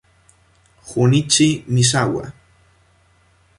Junichi 0.87 1.63
Misawa 1.67 2.33